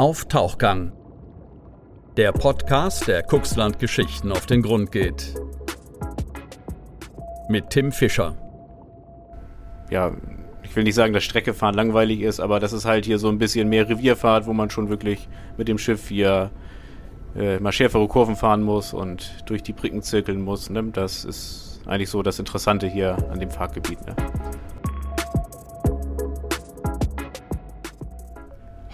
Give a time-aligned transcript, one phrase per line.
[0.00, 0.92] auf Tauchgang.
[2.16, 5.34] Der Podcast, der Kuxland Geschichten auf den Grund geht.
[7.50, 8.34] Mit Tim Fischer.
[9.90, 10.16] Ja,
[10.62, 13.36] ich will nicht sagen, dass Streckefahren langweilig ist, aber das ist halt hier so ein
[13.36, 15.28] bisschen mehr Revierfahrt, wo man schon wirklich
[15.58, 16.50] mit dem Schiff hier
[17.36, 20.70] äh, mal schärfere Kurven fahren muss und durch die Bricken zirkeln muss.
[20.70, 20.82] Ne?
[20.94, 24.00] Das ist eigentlich so das Interessante hier an dem Fahrtgebiet.
[24.06, 24.16] Ne?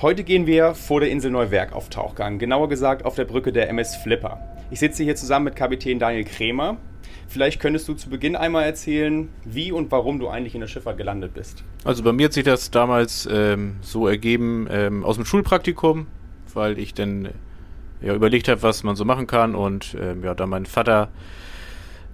[0.02, 3.70] Heute gehen wir vor der Insel Neuwerk auf Tauchgang, genauer gesagt auf der Brücke der
[3.70, 4.38] MS Flipper.
[4.70, 6.76] Ich sitze hier zusammen mit Kapitän Daniel Krämer.
[7.28, 10.98] Vielleicht könntest du zu Beginn einmal erzählen, wie und warum du eigentlich in der Schifffahrt
[10.98, 11.64] gelandet bist.
[11.82, 16.08] Also bei mir hat sich das damals ähm, so ergeben ähm, aus dem Schulpraktikum,
[16.52, 17.30] weil ich dann
[18.02, 21.08] ja, überlegt habe, was man so machen kann und ähm, ja, da mein Vater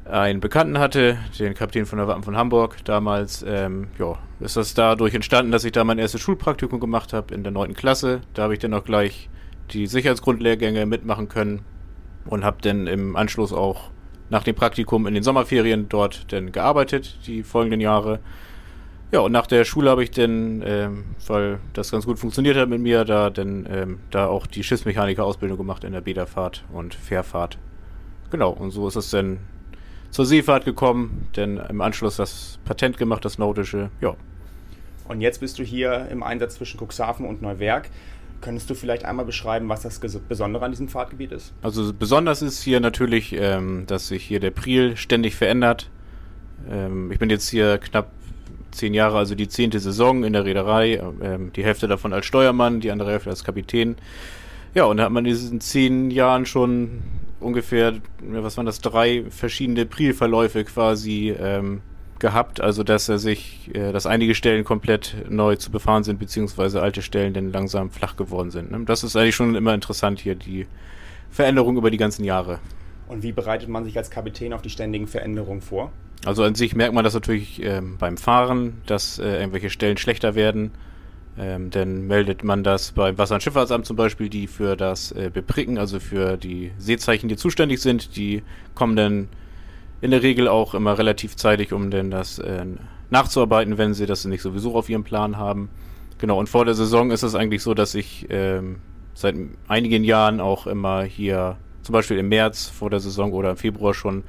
[0.04, 4.74] einen Bekannten hatte, den Kapitän von der Wappen von Hamburg damals, ähm, ja, ist das
[4.74, 8.20] dadurch entstanden, dass ich da mein erstes Schulpraktikum gemacht habe in der neunten Klasse.
[8.34, 9.28] Da habe ich dann auch gleich
[9.70, 11.62] die Sicherheitsgrundlehrgänge mitmachen können
[12.26, 13.90] und habe dann im Anschluss auch
[14.28, 18.20] nach dem Praktikum in den Sommerferien dort dann gearbeitet, die folgenden Jahre.
[19.12, 22.70] Ja, und nach der Schule habe ich dann, ähm, weil das ganz gut funktioniert hat
[22.70, 27.58] mit mir, da dann ähm, da auch die Schiffsmechaniker-Ausbildung gemacht in der Bäderfahrt und Fährfahrt.
[28.30, 29.40] Genau, und so ist es dann
[30.12, 34.14] zur Seefahrt gekommen, denn im Anschluss das Patent gemacht, das nautische, ja.
[35.08, 37.90] Und jetzt bist du hier im Einsatz zwischen Cuxhaven und Neuwerk.
[38.40, 41.52] Könntest du vielleicht einmal beschreiben, was das Besondere an diesem Fahrtgebiet ist?
[41.62, 45.90] Also besonders ist hier natürlich, ähm, dass sich hier der Priel ständig verändert.
[46.70, 48.10] Ähm, ich bin jetzt hier knapp
[48.70, 51.00] zehn Jahre, also die zehnte Saison in der Reederei.
[51.22, 53.96] Ähm, die Hälfte davon als Steuermann, die andere Hälfte als Kapitän.
[54.74, 57.02] Ja, und da hat man in diesen zehn Jahren schon
[57.42, 61.82] ungefähr, was waren das, drei verschiedene Prielverläufe quasi ähm,
[62.18, 66.80] gehabt, also dass er sich, äh, dass einige Stellen komplett neu zu befahren sind, beziehungsweise
[66.80, 68.70] alte Stellen dann langsam flach geworden sind.
[68.70, 68.84] Ne?
[68.86, 70.66] Das ist eigentlich schon immer interessant hier, die
[71.30, 72.60] Veränderung über die ganzen Jahre.
[73.08, 75.92] Und wie bereitet man sich als Kapitän auf die ständigen Veränderungen vor?
[76.24, 80.34] Also an sich merkt man das natürlich ähm, beim Fahren, dass äh, irgendwelche Stellen schlechter
[80.34, 80.70] werden.
[81.38, 85.30] Ähm, dann meldet man das beim Wasser- und Schifffahrtsamt zum Beispiel, die für das äh,
[85.32, 88.42] Bepricken, also für die Seezeichen, die zuständig sind, die
[88.74, 89.28] kommen dann
[90.02, 92.66] in der Regel auch immer relativ zeitig, um denn das äh,
[93.08, 95.70] nachzuarbeiten, wenn sie das nicht sowieso auf ihrem Plan haben.
[96.18, 98.76] Genau, und vor der Saison ist es eigentlich so, dass ich ähm,
[99.14, 99.34] seit
[99.68, 103.94] einigen Jahren auch immer hier, zum Beispiel im März vor der Saison oder im Februar
[103.94, 104.22] schon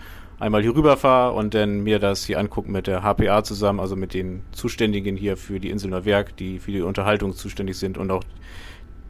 [0.44, 4.14] einmal hier rüberfahre und dann mir das hier angucken mit der HPA zusammen, also mit
[4.14, 8.24] den Zuständigen hier für die Insel Neuwerk, die für die Unterhaltung zuständig sind und auch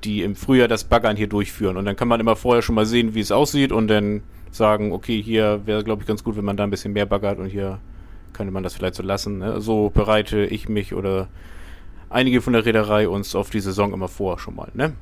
[0.04, 1.78] die im Frühjahr das Baggern hier durchführen.
[1.78, 4.22] Und dann kann man immer vorher schon mal sehen, wie es aussieht und dann
[4.52, 7.40] sagen, okay, hier wäre, glaube ich, ganz gut, wenn man da ein bisschen mehr baggert
[7.40, 7.80] und hier
[8.34, 9.40] könnte man das vielleicht so lassen.
[9.40, 9.60] Ne?
[9.60, 11.30] So bereite ich mich oder
[12.10, 14.70] einige von der Reederei uns auf die Saison immer vor schon mal.
[14.76, 14.94] Ne?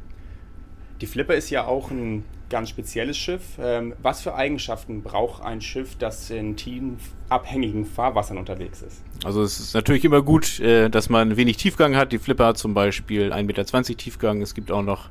[1.02, 3.42] Die Flipper ist ja auch ein ganz spezielles Schiff.
[3.60, 9.02] Ähm, was für Eigenschaften braucht ein Schiff, das in tiefabhängigen Fahrwassern unterwegs ist?
[9.24, 12.12] Also es ist natürlich immer gut, äh, dass man wenig Tiefgang hat.
[12.12, 14.42] Die Flipper hat zum Beispiel 1,20 Meter Tiefgang.
[14.44, 15.10] Es gibt auch noch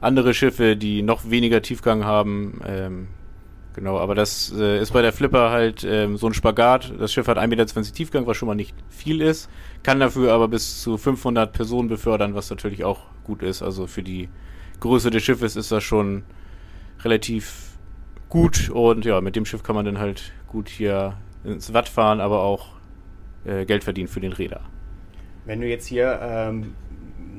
[0.00, 2.60] andere Schiffe, die noch weniger Tiefgang haben.
[2.64, 3.08] Ähm,
[3.74, 6.92] genau, aber das äh, ist bei der Flipper halt ähm, so ein Spagat.
[7.00, 9.48] Das Schiff hat 1,20 Meter Tiefgang, was schon mal nicht viel ist.
[9.82, 13.60] Kann dafür aber bis zu 500 Personen befördern, was natürlich auch gut ist.
[13.62, 14.28] Also für die
[14.82, 16.24] Größe des Schiffes ist das schon
[17.04, 17.78] relativ
[18.28, 22.20] gut und ja, mit dem Schiff kann man dann halt gut hier ins Watt fahren,
[22.20, 22.70] aber auch
[23.44, 24.60] äh, Geld verdienen für den Räder.
[25.44, 26.74] Wenn du jetzt hier ähm,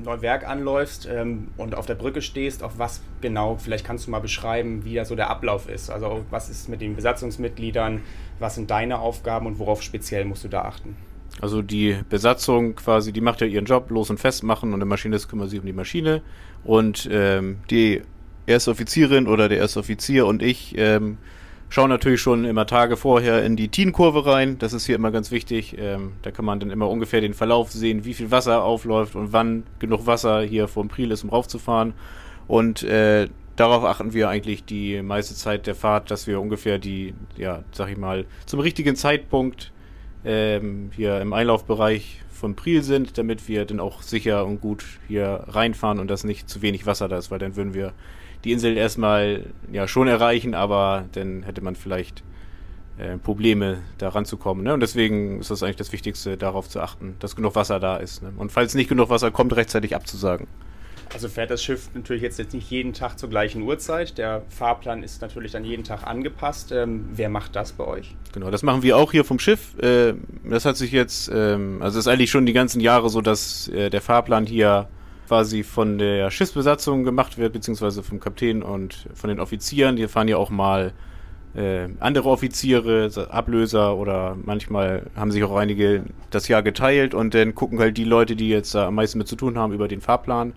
[0.02, 4.20] Neuwerk anläufst ähm, und auf der Brücke stehst, auf was genau, vielleicht kannst du mal
[4.20, 5.90] beschreiben, wie da so der Ablauf ist.
[5.90, 8.00] Also was ist mit den Besatzungsmitgliedern,
[8.38, 10.96] was sind deine Aufgaben und worauf speziell musst du da achten?
[11.40, 14.86] Also die Besatzung quasi, die macht ja ihren Job, los und fest machen und der
[14.86, 16.22] Maschinist kümmert sich um die Maschine.
[16.64, 18.02] Und ähm, die
[18.46, 21.18] erste Offizierin oder der erste Offizier und ich ähm,
[21.68, 24.58] schauen natürlich schon immer Tage vorher in die Teen-Kurve rein.
[24.58, 25.76] Das ist hier immer ganz wichtig.
[25.78, 29.32] Ähm, da kann man dann immer ungefähr den Verlauf sehen, wie viel Wasser aufläuft und
[29.32, 31.94] wann genug Wasser hier vom Priel ist, um raufzufahren.
[32.46, 37.14] Und äh, darauf achten wir eigentlich die meiste Zeit der Fahrt, dass wir ungefähr die,
[37.36, 39.72] ja, sag ich mal, zum richtigen Zeitpunkt
[40.24, 45.44] ähm, hier im Einlaufbereich vom Priel sind, damit wir dann auch sicher und gut hier
[45.48, 47.92] reinfahren und dass nicht zu wenig Wasser da ist, weil dann würden wir
[48.44, 52.22] die Insel erstmal ja schon erreichen, aber dann hätte man vielleicht
[52.98, 54.64] äh, Probleme da ranzukommen.
[54.64, 54.74] Ne?
[54.74, 58.22] Und deswegen ist das eigentlich das Wichtigste, darauf zu achten, dass genug Wasser da ist.
[58.22, 58.32] Ne?
[58.36, 60.46] Und falls nicht genug Wasser kommt, rechtzeitig abzusagen.
[61.12, 64.18] Also fährt das Schiff natürlich jetzt, nicht jeden Tag zur gleichen Uhrzeit.
[64.18, 66.72] Der Fahrplan ist natürlich dann jeden Tag angepasst.
[66.72, 68.14] Ähm, wer macht das bei euch?
[68.32, 69.78] Genau, das machen wir auch hier vom Schiff.
[69.78, 70.14] Äh,
[70.48, 73.90] das hat sich jetzt, ähm, also ist eigentlich schon die ganzen Jahre so, dass äh,
[73.90, 74.88] der Fahrplan hier
[75.28, 79.96] quasi von der Schiffsbesatzung gemacht wird, beziehungsweise vom Kapitän und von den Offizieren.
[79.96, 80.92] Die fahren ja auch mal
[81.54, 87.54] äh, andere Offiziere, Ablöser oder manchmal haben sich auch einige das Jahr geteilt und dann
[87.54, 90.00] gucken halt die Leute, die jetzt da am meisten mit zu tun haben, über den
[90.00, 90.54] Fahrplan.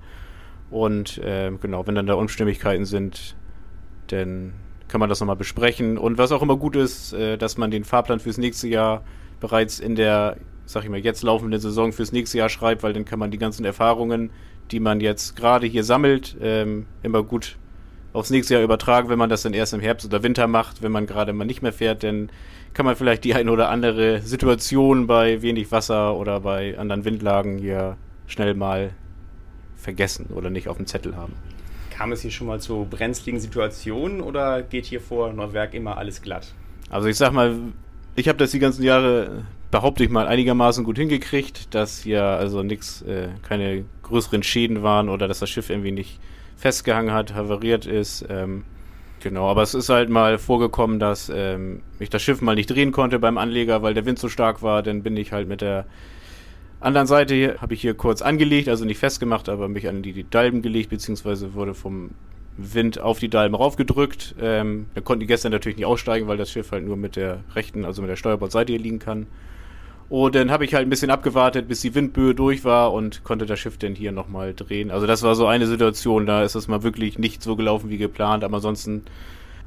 [0.69, 3.35] Und äh, genau, wenn dann da Unstimmigkeiten sind,
[4.07, 4.53] dann
[4.87, 5.97] kann man das nochmal besprechen.
[5.97, 9.03] Und was auch immer gut ist, äh, dass man den Fahrplan fürs nächste Jahr
[9.39, 13.05] bereits in der, sag ich mal, jetzt laufenden Saison fürs nächste Jahr schreibt, weil dann
[13.05, 14.31] kann man die ganzen Erfahrungen,
[14.71, 17.57] die man jetzt gerade hier sammelt, ähm, immer gut
[18.13, 20.91] aufs nächste Jahr übertragen, wenn man das dann erst im Herbst oder Winter macht, wenn
[20.91, 22.29] man gerade mal nicht mehr fährt, dann
[22.73, 27.57] kann man vielleicht die eine oder andere Situation bei wenig Wasser oder bei anderen Windlagen
[27.57, 28.91] hier schnell mal
[29.87, 31.31] vergessen oder nicht auf dem Zettel haben.
[31.91, 36.21] Kam es hier schon mal zu brenzligen Situationen oder geht hier vor Neuwerk immer alles
[36.21, 36.53] glatt?
[36.89, 37.55] Also ich sag mal,
[38.17, 42.63] ich habe das die ganzen Jahre, behaupte ich mal, einigermaßen gut hingekriegt, dass hier also
[42.63, 46.19] nichts, äh, keine größeren Schäden waren oder dass das Schiff irgendwie nicht
[46.57, 48.25] festgehangen hat, havariert ist.
[48.29, 48.65] Ähm,
[49.21, 52.91] genau, aber es ist halt mal vorgekommen, dass ähm, ich das Schiff mal nicht drehen
[52.91, 54.83] konnte beim Anleger, weil der Wind so stark war.
[54.83, 55.85] Dann bin ich halt mit der
[56.79, 60.29] anderen Seite habe ich hier kurz angelegt, also nicht festgemacht, aber mich an die, die
[60.29, 62.11] Dalben gelegt, beziehungsweise wurde vom
[62.57, 64.35] Wind auf die Dalben raufgedrückt.
[64.41, 67.39] Ähm, da konnten die gestern natürlich nicht aussteigen, weil das Schiff halt nur mit der
[67.55, 69.27] rechten, also mit der Steuerbordseite hier liegen kann.
[70.09, 73.45] Und dann habe ich halt ein bisschen abgewartet, bis die Windböe durch war und konnte
[73.45, 74.89] das Schiff dann hier nochmal drehen.
[74.89, 77.97] Also das war so eine Situation, da ist es mal wirklich nicht so gelaufen wie
[77.97, 79.03] geplant, aber ansonsten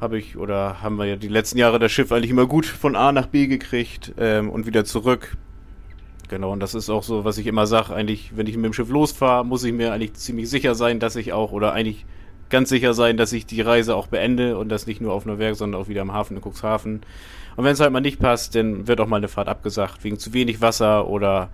[0.01, 2.97] habe ich oder haben wir ja die letzten Jahre das Schiff eigentlich immer gut von
[2.97, 5.37] A nach B gekriegt ähm, und wieder zurück.
[6.31, 8.73] Genau, und das ist auch so, was ich immer sage, eigentlich, wenn ich mit dem
[8.73, 12.07] Schiff losfahre, muss ich mir eigentlich ziemlich sicher sein, dass ich auch, oder eigentlich
[12.51, 15.57] ganz sicher sein, dass ich die Reise auch beende und das nicht nur auf Neuwerk,
[15.57, 17.01] sondern auch wieder am Hafen in Cuxhaven.
[17.57, 20.21] Und wenn es halt mal nicht passt, dann wird auch mal eine Fahrt abgesagt, wegen
[20.21, 21.51] zu wenig Wasser oder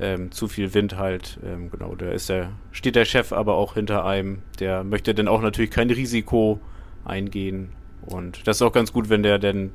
[0.00, 1.38] ähm, zu viel Wind halt.
[1.46, 4.42] Ähm, genau, da ist der, steht der Chef aber auch hinter einem.
[4.58, 6.58] Der möchte dann auch natürlich kein Risiko
[7.04, 7.68] eingehen.
[8.04, 9.70] Und das ist auch ganz gut, wenn der denn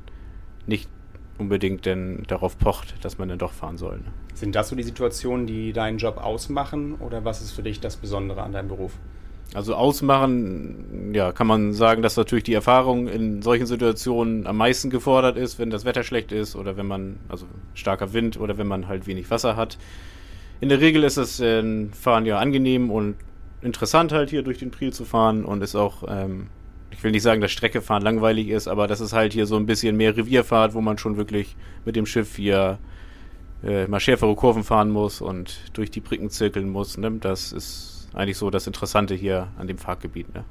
[0.66, 0.90] nicht
[1.38, 3.98] unbedingt denn darauf pocht, dass man dann doch fahren soll.
[3.98, 4.04] Ne?
[4.34, 7.96] Sind das so die Situationen, die deinen Job ausmachen oder was ist für dich das
[7.96, 8.92] Besondere an deinem Beruf?
[9.54, 14.88] Also ausmachen, ja, kann man sagen, dass natürlich die Erfahrung in solchen Situationen am meisten
[14.88, 18.66] gefordert ist, wenn das Wetter schlecht ist oder wenn man, also starker Wind oder wenn
[18.66, 19.76] man halt wenig Wasser hat.
[20.62, 23.16] In der Regel ist das äh, Fahren ja angenehm und
[23.60, 26.46] interessant halt hier durch den Priel zu fahren und ist auch, ähm,
[26.92, 29.66] ich will nicht sagen, dass Streckefahren langweilig ist, aber das ist halt hier so ein
[29.66, 32.78] bisschen mehr Revierfahrt, wo man schon wirklich mit dem Schiff hier
[33.64, 36.98] äh, mal schärfere Kurven fahren muss und durch die Pricken zirkeln muss.
[36.98, 37.12] Ne?
[37.20, 40.34] Das ist eigentlich so das Interessante hier an dem Fahrgebiet.
[40.34, 40.44] Ne?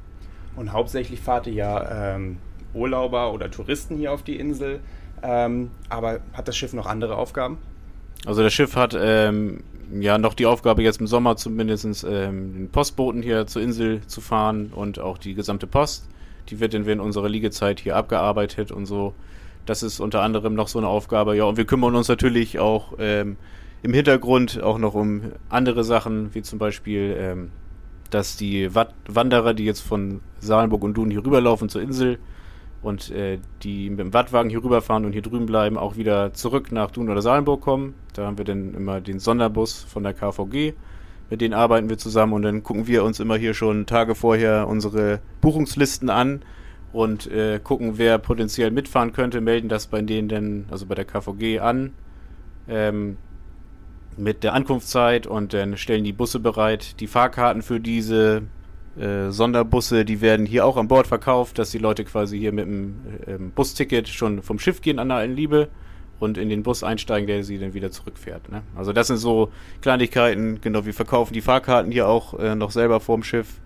[0.55, 2.37] Und hauptsächlich fahrt ihr ja ähm,
[2.73, 4.79] Urlauber oder Touristen hier auf die Insel.
[5.23, 7.59] Ähm, aber hat das Schiff noch andere Aufgaben?
[8.25, 12.69] Also das Schiff hat ähm, ja noch die Aufgabe, jetzt im Sommer zumindest ähm, den
[12.69, 16.07] Postboten hier zur Insel zu fahren und auch die gesamte Post.
[16.51, 19.13] Die wird dann während unserer Liegezeit hier abgearbeitet und so.
[19.65, 21.35] Das ist unter anderem noch so eine Aufgabe.
[21.35, 23.37] Ja, und wir kümmern uns natürlich auch ähm,
[23.83, 27.51] im Hintergrund auch noch um andere Sachen, wie zum Beispiel, ähm,
[28.09, 32.19] dass die Wat Wanderer, die jetzt von Salenburg und Dun hier rüberlaufen zur Insel
[32.81, 36.71] und äh, die mit dem Wattwagen hier rüberfahren und hier drüben bleiben, auch wieder zurück
[36.71, 37.93] nach Dun oder Salenburg kommen.
[38.13, 40.73] Da haben wir dann immer den Sonderbus von der KVG.
[41.31, 44.67] Mit denen arbeiten wir zusammen und dann gucken wir uns immer hier schon Tage vorher
[44.67, 46.43] unsere Buchungslisten an
[46.91, 51.05] und äh, gucken, wer potenziell mitfahren könnte, melden das bei denen dann, also bei der
[51.05, 51.93] KVG an.
[52.67, 53.15] Ähm,
[54.17, 56.99] mit der Ankunftszeit und dann stellen die Busse bereit.
[56.99, 58.41] Die Fahrkarten für diese
[58.99, 62.65] äh, Sonderbusse, die werden hier auch an Bord verkauft, dass die Leute quasi hier mit
[62.65, 65.69] dem äh, Busticket schon vom Schiff gehen an der Alten Liebe
[66.21, 68.49] und in den Bus einsteigen, der sie dann wieder zurückfährt.
[68.51, 68.61] Ne?
[68.75, 69.51] Also das sind so
[69.81, 73.59] Kleinigkeiten, genau, wir verkaufen die Fahrkarten hier auch äh, noch selber vorm Schiff.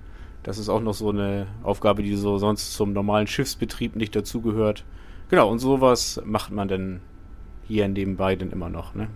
[0.43, 4.83] Das ist auch noch so eine Aufgabe, die so sonst zum normalen Schiffsbetrieb nicht dazugehört.
[5.29, 7.01] Genau, und sowas macht man dann
[7.67, 8.93] hier nebenbei dann immer noch.
[8.93, 9.07] Ne?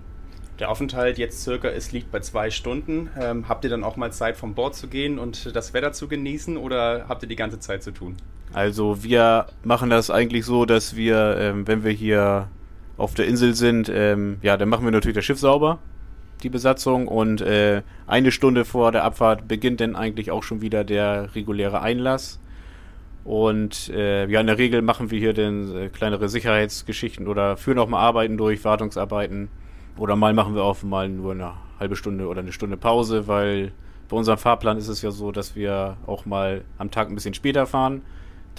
[0.60, 3.10] Der Aufenthalt jetzt circa ist, liegt bei zwei Stunden.
[3.18, 6.08] Ähm, habt ihr dann auch mal Zeit vom Bord zu gehen und das Wetter zu
[6.08, 8.18] genießen oder habt ihr die ganze Zeit zu tun?
[8.52, 12.50] Also wir machen das eigentlich so, dass wir, ähm, wenn wir hier
[13.00, 15.80] auf der Insel sind, ähm, ja, dann machen wir natürlich das Schiff sauber,
[16.44, 20.84] die Besatzung und äh, eine Stunde vor der Abfahrt beginnt dann eigentlich auch schon wieder
[20.84, 22.40] der reguläre Einlass.
[23.24, 27.80] Und äh, ja, in der Regel machen wir hier dann äh, kleinere Sicherheitsgeschichten oder führen
[27.80, 29.50] auch mal Arbeiten durch, Wartungsarbeiten
[29.98, 33.72] oder mal machen wir auch mal nur eine halbe Stunde oder eine Stunde Pause, weil
[34.10, 37.34] bei unserem Fahrplan ist es ja so, dass wir auch mal am Tag ein bisschen
[37.34, 38.02] später fahren.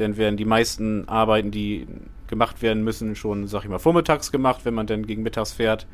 [0.00, 1.86] Denn werden die meisten Arbeiten, die
[2.26, 4.62] gemacht werden müssen, schon, sag ich mal, vormittags gemacht.
[4.64, 5.86] Wenn man dann gegen mittags fährt,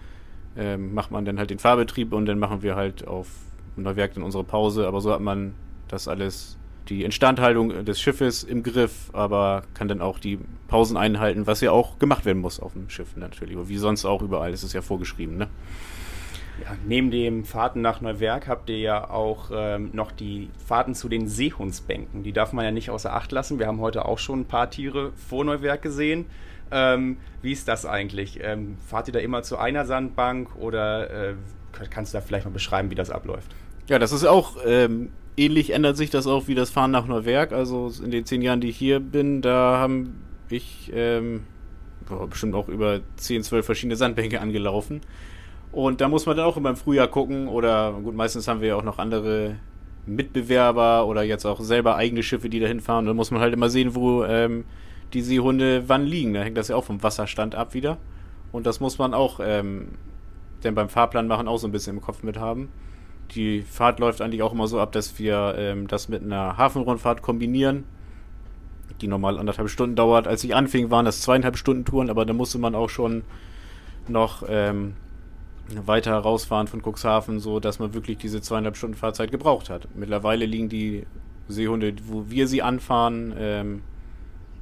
[0.57, 3.29] ähm, macht man dann halt den Fahrbetrieb und dann machen wir halt auf
[3.77, 5.55] Neuwerk dann unsere Pause, aber so hat man
[5.89, 6.57] das alles,
[6.89, 11.73] die Instandhaltung des Schiffes im Griff, aber kann dann auch die Pausen einhalten, was ja
[11.73, 14.83] auch gemacht werden muss auf dem Schiff natürlich, wie sonst auch überall, das ist ja
[14.83, 15.49] vorgeschrieben, ne?
[16.63, 21.09] Ja, neben dem Fahrten nach Neuwerk habt ihr ja auch ähm, noch die Fahrten zu
[21.09, 22.23] den Seehundsbänken.
[22.23, 23.59] Die darf man ja nicht außer Acht lassen.
[23.59, 26.27] Wir haben heute auch schon ein paar Tiere vor Neuwerk gesehen.
[26.71, 28.41] Ähm, wie ist das eigentlich?
[28.43, 31.35] Ähm, fahrt ihr da immer zu einer Sandbank oder äh,
[31.91, 33.55] kannst du da vielleicht mal beschreiben, wie das abläuft?
[33.89, 37.53] Ja, das ist auch ähm, ähnlich, ändert sich das auch wie das Fahren nach Neuwerk.
[37.53, 41.45] Also in den zehn Jahren, die ich hier bin, da haben ich ähm,
[42.31, 45.01] bestimmt auch über 10, 12 verschiedene Sandbänke angelaufen.
[45.73, 48.69] Und da muss man dann auch immer im Frühjahr gucken oder gut, meistens haben wir
[48.69, 49.57] ja auch noch andere
[50.07, 53.07] Mitbewerber oder jetzt auch selber eigene Schiffe, die da hinfahren.
[53.07, 54.65] Dann muss man halt immer sehen, wo ähm,
[55.13, 56.35] die Seehunde wann liegen.
[56.35, 57.99] Da hängt das ja auch vom Wasserstand ab wieder.
[58.53, 59.89] Und das muss man auch ähm,
[60.67, 62.69] denn beim Fahrplan machen auch so ein bisschen im Kopf mit haben.
[63.33, 67.23] Die Fahrt läuft eigentlich auch immer so ab, dass wir ähm, das mit einer Hafenrundfahrt
[67.23, 67.85] kombinieren,
[69.01, 70.27] die normal anderthalb Stunden dauert.
[70.27, 73.23] Als ich anfing, waren das zweieinhalb Stunden Touren, aber da musste man auch schon
[74.09, 74.95] noch ähm,
[75.85, 79.89] weiter rausfahren von Cuxhaven, so dass man wirklich diese zweieinhalb Stunden Fahrzeit gebraucht hat.
[79.95, 81.07] Mittlerweile liegen die
[81.49, 83.83] Seehunde, wo wir sie anfahren, ähm,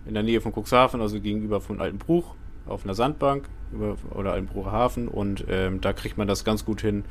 [0.06, 2.34] in der Nähe von Cuxhaven, also gegenüber von Altenbruch,
[2.66, 6.80] auf einer Sandbank über, oder Altenbrucher Hafen und ähm, da kriegt man das ganz gut
[6.80, 7.04] hin,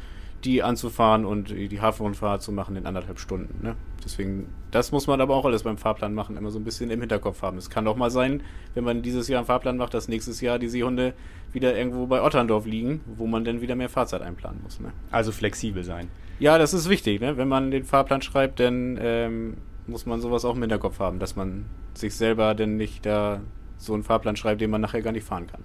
[0.45, 3.63] die anzufahren und die Hafenrundfahrt zu machen in anderthalb Stunden.
[3.63, 3.75] Ne?
[4.03, 6.99] Deswegen, das muss man aber auch alles beim Fahrplan machen, immer so ein bisschen im
[6.99, 7.57] Hinterkopf haben.
[7.57, 10.59] Es kann doch mal sein, wenn man dieses Jahr einen Fahrplan macht, dass nächstes Jahr
[10.59, 11.13] die Seehunde
[11.53, 14.79] wieder irgendwo bei Otterndorf liegen, wo man dann wieder mehr Fahrzeit einplanen muss.
[14.79, 14.91] Ne?
[15.11, 16.09] Also flexibel sein.
[16.39, 17.37] Ja, das ist wichtig, ne?
[17.37, 19.57] wenn man den Fahrplan schreibt, dann ähm,
[19.87, 23.41] muss man sowas auch im Hinterkopf haben, dass man sich selber denn nicht da
[23.77, 25.63] so einen Fahrplan schreibt, den man nachher gar nicht fahren kann.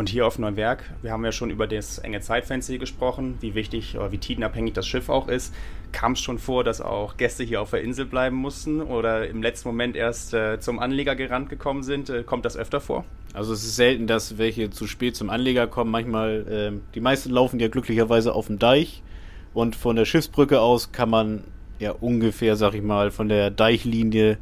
[0.00, 3.54] Und hier auf Neuwerk, wir haben ja schon über das enge Zeitfenster hier gesprochen, wie
[3.54, 5.52] wichtig oder wie tidenabhängig das Schiff auch ist.
[5.92, 9.42] Kam es schon vor, dass auch Gäste hier auf der Insel bleiben mussten oder im
[9.42, 12.08] letzten Moment erst äh, zum Anleger gerannt gekommen sind?
[12.08, 13.04] Äh, kommt das öfter vor?
[13.34, 15.90] Also es ist selten, dass welche zu spät zum Anleger kommen.
[15.90, 19.02] Manchmal, äh, die meisten laufen ja glücklicherweise auf dem Deich
[19.52, 21.44] und von der Schiffsbrücke aus kann man
[21.78, 24.38] ja ungefähr, sag ich mal, von der Deichlinie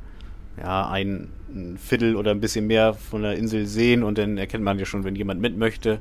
[0.56, 4.64] ja, ein, ein Viertel oder ein bisschen mehr von der Insel sehen und dann erkennt
[4.64, 6.00] man ja schon, wenn jemand mit möchte.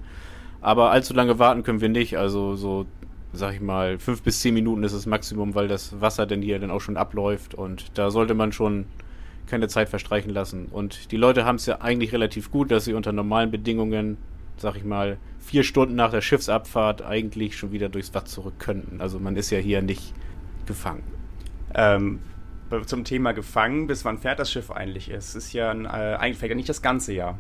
[0.62, 2.18] Aber allzu lange warten können wir nicht.
[2.18, 2.86] Also so,
[3.34, 6.60] sag ich mal, fünf bis zehn Minuten ist das Maximum, weil das Wasser dann hier
[6.60, 8.86] dann auch schon abläuft und da sollte man schon
[9.48, 10.66] keine Zeit verstreichen lassen.
[10.66, 14.18] Und die Leute haben es ja eigentlich relativ gut, dass sie unter normalen Bedingungen,
[14.58, 19.00] sag ich mal, vier Stunden nach der Schiffsabfahrt eigentlich schon wieder durchs Watt zurück könnten.
[19.00, 20.14] Also man ist ja hier nicht
[20.66, 21.04] gefangen.
[21.74, 22.20] Ähm,
[22.86, 25.10] zum Thema gefangen, bis wann fährt das Schiff eigentlich?
[25.10, 27.38] Es ist ja ein, äh, eigentlich fährt ja nicht das ganze Jahr.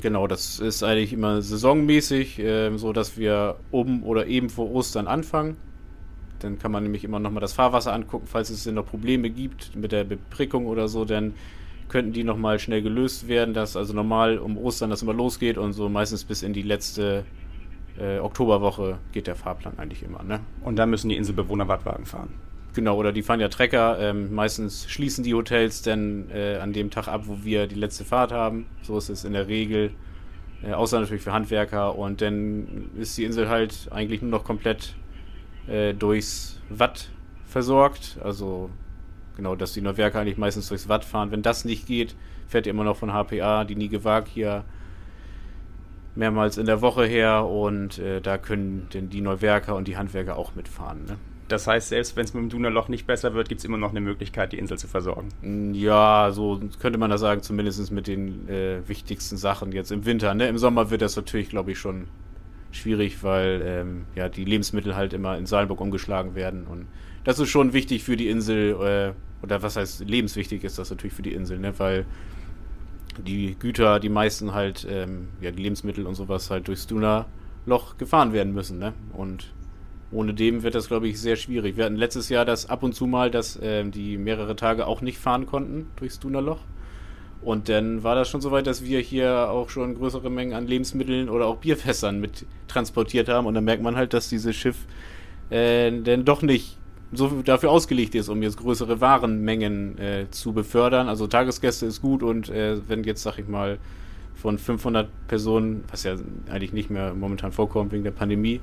[0.00, 5.06] Genau, das ist eigentlich immer saisonmäßig, äh, so dass wir um oder eben vor Ostern
[5.06, 5.56] anfangen.
[6.40, 9.74] Dann kann man nämlich immer nochmal das Fahrwasser angucken, falls es denn noch Probleme gibt
[9.74, 11.34] mit der Beprickung oder so, dann
[11.88, 15.72] könnten die nochmal schnell gelöst werden, dass also normal um Ostern das immer losgeht und
[15.72, 17.24] so meistens bis in die letzte
[17.98, 20.22] äh, Oktoberwoche geht der Fahrplan eigentlich immer.
[20.22, 20.40] Ne?
[20.62, 22.34] Und dann müssen die Inselbewohner Wattwagen fahren.
[22.74, 23.98] Genau, oder die fahren ja Trecker.
[23.98, 28.04] Ähm, meistens schließen die Hotels dann äh, an dem Tag ab, wo wir die letzte
[28.04, 28.66] Fahrt haben.
[28.82, 29.90] So ist es in der Regel.
[30.62, 31.96] Äh, außer natürlich für Handwerker.
[31.96, 34.94] Und dann ist die Insel halt eigentlich nur noch komplett
[35.66, 37.10] äh, durchs Watt
[37.46, 38.18] versorgt.
[38.22, 38.70] Also
[39.36, 41.30] genau, dass die Neuwerker eigentlich meistens durchs Watt fahren.
[41.30, 42.14] Wenn das nicht geht,
[42.46, 44.64] fährt ihr immer noch von HPA, die nie gewagt hier
[46.14, 50.36] mehrmals in der Woche her und äh, da können denn die Neuwerker und die Handwerker
[50.36, 51.04] auch mitfahren.
[51.04, 51.16] Ne?
[51.48, 53.90] Das heißt, selbst wenn es mit dem Dunerloch nicht besser wird, gibt es immer noch
[53.90, 55.30] eine Möglichkeit, die Insel zu versorgen.
[55.40, 60.04] Mm, ja, so könnte man das sagen, zumindest mit den äh, wichtigsten Sachen jetzt im
[60.04, 60.34] Winter.
[60.34, 60.48] Ne?
[60.48, 62.08] Im Sommer wird das natürlich, glaube ich, schon
[62.70, 66.66] schwierig, weil ähm, ja die Lebensmittel halt immer in Saalburg umgeschlagen werden.
[66.66, 66.86] Und
[67.24, 71.14] das ist schon wichtig für die Insel, äh, oder was heißt lebenswichtig ist das natürlich
[71.14, 71.72] für die Insel, ne?
[71.78, 72.04] weil
[73.26, 78.32] die Güter, die meisten halt, ähm, ja, die Lebensmittel und sowas halt durchs Dunerloch gefahren
[78.32, 78.78] werden müssen.
[78.78, 78.92] Ne?
[79.12, 79.50] Und
[80.10, 81.76] ohne dem wird das, glaube ich, sehr schwierig.
[81.76, 85.00] Wir hatten letztes Jahr das ab und zu mal, dass äh, die mehrere Tage auch
[85.00, 86.60] nicht fahren konnten durchs Dunerloch.
[87.40, 90.66] Und dann war das schon so weit, dass wir hier auch schon größere Mengen an
[90.66, 93.46] Lebensmitteln oder auch Bierfässern mit transportiert haben.
[93.46, 94.76] Und dann merkt man halt, dass dieses Schiff
[95.50, 96.78] äh, dann doch nicht
[97.12, 101.08] so dafür ausgelegt ist, um jetzt größere Warenmengen äh, zu befördern.
[101.08, 103.78] Also Tagesgäste ist gut und äh, wenn jetzt, sag ich mal,
[104.34, 106.16] von 500 Personen, was ja
[106.50, 108.60] eigentlich nicht mehr momentan vorkommt wegen der Pandemie,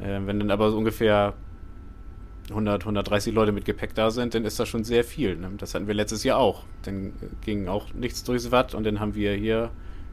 [0.00, 1.34] äh, wenn dann aber so ungefähr
[2.50, 5.36] 100, 130 Leute mit Gepäck da sind, dann ist das schon sehr viel.
[5.36, 5.50] Ne?
[5.58, 6.64] Das hatten wir letztes Jahr auch.
[6.82, 7.12] Dann
[7.44, 9.70] ging auch nichts durchs Watt und dann haben wir hier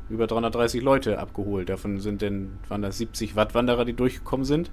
[0.09, 1.69] über 330 Leute abgeholt.
[1.69, 4.71] Davon sind dann, waren das 70 Wattwanderer, die durchgekommen sind.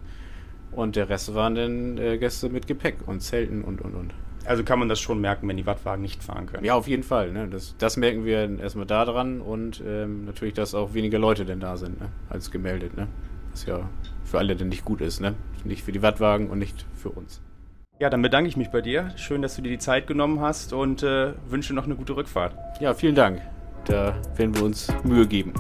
[0.72, 4.14] Und der Rest waren dann äh, Gäste mit Gepäck und Zelten und und und.
[4.46, 6.64] Also kann man das schon merken, wenn die Wattwagen nicht fahren können.
[6.64, 7.32] Ja, auf jeden Fall.
[7.32, 7.48] Ne?
[7.48, 11.60] Das, das merken wir erstmal da dran und ähm, natürlich, dass auch weniger Leute denn
[11.60, 12.08] da sind, ne?
[12.30, 12.96] als gemeldet.
[12.96, 13.08] Ne?
[13.50, 13.88] Was ja
[14.30, 15.20] für alle denn nicht gut ist.
[15.20, 15.34] Ne?
[15.64, 17.40] Nicht für die Wattwagen und nicht für uns.
[17.99, 19.12] Ja, dann bedanke ich mich bei dir.
[19.16, 22.54] Schön, dass du dir die Zeit genommen hast und äh, wünsche noch eine gute Rückfahrt.
[22.80, 23.42] Ja, vielen Dank.
[23.84, 25.52] Da werden wir uns Mühe geben.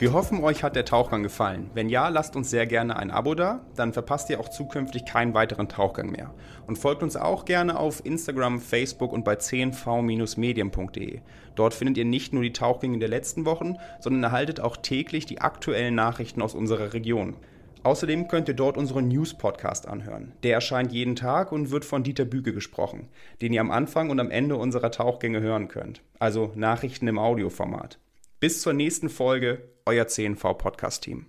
[0.00, 1.70] Wir hoffen, euch hat der Tauchgang gefallen.
[1.74, 5.34] Wenn ja, lasst uns sehr gerne ein Abo da, dann verpasst ihr auch zukünftig keinen
[5.34, 6.32] weiteren Tauchgang mehr.
[6.66, 11.20] Und folgt uns auch gerne auf Instagram, Facebook und bei 10v-medien.de.
[11.54, 15.42] Dort findet ihr nicht nur die Tauchgänge der letzten Wochen, sondern erhaltet auch täglich die
[15.42, 17.36] aktuellen Nachrichten aus unserer Region.
[17.82, 20.32] Außerdem könnt ihr dort unseren News-Podcast anhören.
[20.44, 23.08] Der erscheint jeden Tag und wird von Dieter Büge gesprochen,
[23.42, 26.00] den ihr am Anfang und am Ende unserer Tauchgänge hören könnt.
[26.18, 27.98] Also Nachrichten im Audioformat.
[28.40, 31.26] Bis zur nächsten Folge, euer CNV Podcast Team.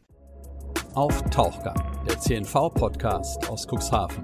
[0.93, 1.75] Auf Tauchgang,
[2.07, 4.23] der CNV Podcast aus Cuxhaven.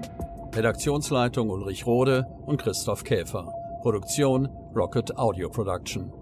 [0.54, 3.52] Redaktionsleitung Ulrich Rode und Christoph Käfer.
[3.82, 6.17] Produktion Rocket Audio Production.